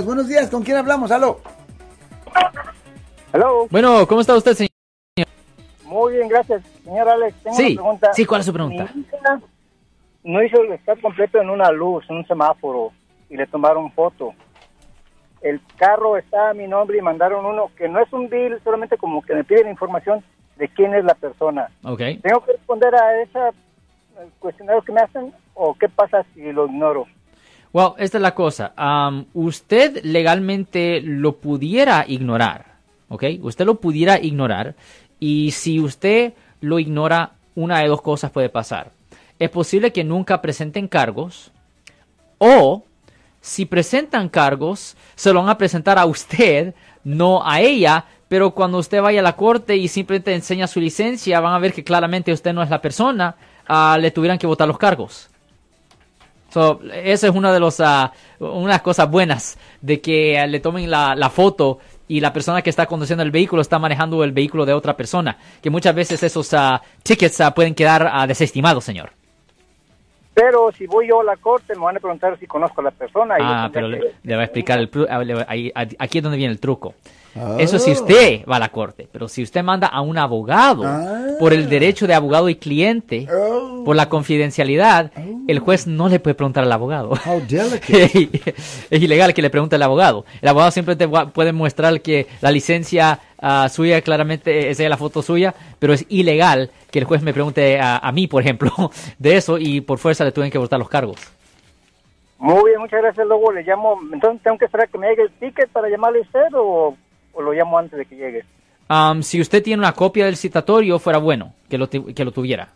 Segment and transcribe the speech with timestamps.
[0.00, 1.12] Buenos días, ¿con quién hablamos?
[1.12, 1.38] Aló.
[3.30, 3.66] Hello.
[3.70, 4.70] Bueno, ¿cómo está usted, señor?
[5.84, 6.62] Muy bien, gracias.
[6.82, 8.12] Señor Alex, tengo Sí, una pregunta.
[8.14, 8.88] sí, ¿cuál es su pregunta?
[8.94, 9.40] Mi hija
[10.24, 12.90] no hizo el estar completo en una luz, en un semáforo,
[13.28, 14.32] y le tomaron foto.
[15.42, 18.96] El carro está a mi nombre y mandaron uno que no es un bill, solamente
[18.96, 20.24] como que me piden información
[20.56, 21.68] de quién es la persona.
[21.84, 22.00] Ok.
[22.22, 23.38] ¿Tengo que responder a ese
[24.38, 27.04] cuestionario que me hacen o qué pasa si lo ignoro?
[27.72, 28.72] Well, esta es la cosa.
[28.76, 32.76] Am, usted legalmente lo pudiera ignorar,
[33.08, 33.24] ¿ok?
[33.40, 34.74] Usted lo pudiera ignorar
[35.18, 38.92] y si usted lo ignora, una de dos cosas puede pasar.
[39.38, 41.50] Es posible que nunca presenten cargos
[42.38, 42.84] o
[43.40, 48.78] si presentan cargos, se lo van a presentar a usted, no a ella, pero cuando
[48.78, 52.32] usted vaya a la corte y simplemente enseña su licencia, van a ver que claramente
[52.32, 53.34] usted no es la persona,
[53.66, 55.31] ah, le tuvieran que votar los cargos.
[56.52, 57.80] So, esa es una de los,
[58.40, 62.84] unas cosas buenas de que le tomen la, la foto y la persona que está
[62.86, 65.38] conduciendo el vehículo está manejando el vehículo de otra persona.
[65.62, 69.12] Que muchas veces esos ah, tickets ah, pueden quedar ah, desestimados, señor.
[70.34, 72.90] Pero si voy yo a la corte, me van a preguntar si conozco a la
[72.90, 73.34] persona.
[73.38, 74.90] y Ah, pero que- le, le va a explicar el...
[75.46, 76.94] ahí- aquí es donde viene el truco.
[77.58, 81.28] Eso si usted va a la corte, pero si usted manda a un abogado Ah.
[81.38, 85.10] por el derecho de abogado y cliente, Oh, por la confidencialidad,
[85.48, 87.10] el juez no le puede preguntar al abogado.
[87.24, 88.54] how delicate.
[88.90, 90.24] es ilegal que le pregunte al abogado.
[90.40, 95.22] El abogado siempre te puede mostrar que la licencia ah, suya claramente es la foto
[95.22, 98.72] suya, pero es ilegal que el juez me pregunte a, a mí, por ejemplo,
[99.18, 101.18] de eso y por fuerza le tuvieron que votar los cargos.
[102.38, 103.24] Muy bien, muchas gracias.
[103.26, 104.00] Luego le llamo.
[104.12, 106.96] Entonces, ¿tengo que esperar que me llegue el ticket para llamarle a usted o,
[107.32, 108.44] o lo llamo antes de que llegue?
[109.22, 112.68] Si usted tiene una copia del citatorio, fuera bueno que lo, que lo tuviera.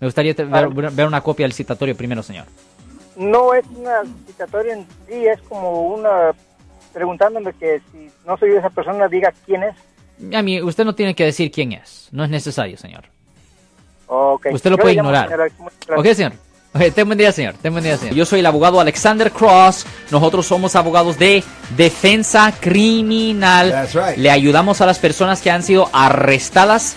[0.00, 2.46] Me gustaría ver, ver una copia del citatorio primero, señor.
[3.16, 6.32] No es una citatoria en sí, es como una.
[6.92, 9.76] preguntándome que si no soy esa persona, diga quién es.
[10.34, 12.08] A mí, usted no tiene que decir quién es.
[12.12, 13.04] No es necesario, señor.
[14.06, 14.54] Okay.
[14.54, 15.28] Usted lo Yo puede ignorar.
[15.28, 15.48] señora.
[15.96, 16.32] Ok, señor.
[16.72, 17.54] Ok, ten buen día, señor.
[17.60, 18.14] Ten buen día, señor.
[18.14, 19.86] Yo soy el abogado Alexander Cross.
[20.10, 21.42] Nosotros somos abogados de
[21.76, 23.70] defensa criminal.
[23.70, 24.16] That's right.
[24.16, 26.96] Le ayudamos a las personas que han sido arrestadas